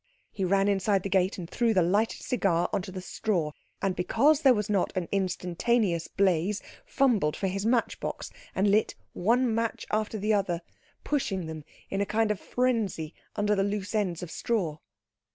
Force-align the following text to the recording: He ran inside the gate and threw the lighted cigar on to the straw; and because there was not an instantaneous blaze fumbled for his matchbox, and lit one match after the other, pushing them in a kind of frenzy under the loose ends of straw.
He 0.31 0.43
ran 0.43 0.67
inside 0.67 1.03
the 1.03 1.09
gate 1.11 1.37
and 1.37 1.47
threw 1.47 1.75
the 1.75 1.83
lighted 1.83 2.23
cigar 2.23 2.71
on 2.73 2.81
to 2.81 2.91
the 2.91 3.03
straw; 3.03 3.51
and 3.83 3.95
because 3.95 4.41
there 4.41 4.55
was 4.55 4.67
not 4.67 4.91
an 4.97 5.07
instantaneous 5.11 6.07
blaze 6.07 6.59
fumbled 6.87 7.35
for 7.35 7.45
his 7.45 7.67
matchbox, 7.67 8.31
and 8.55 8.71
lit 8.71 8.95
one 9.13 9.53
match 9.53 9.85
after 9.91 10.17
the 10.17 10.33
other, 10.33 10.63
pushing 11.03 11.45
them 11.45 11.63
in 11.91 12.01
a 12.01 12.07
kind 12.07 12.31
of 12.31 12.39
frenzy 12.39 13.13
under 13.35 13.53
the 13.53 13.63
loose 13.63 13.93
ends 13.93 14.23
of 14.23 14.31
straw. 14.31 14.79